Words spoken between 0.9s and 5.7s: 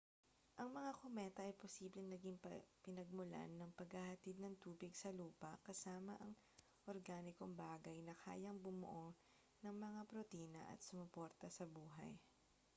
kometa ay posibleng naging pinagmulan ng paghahatid ng tubig sa lupa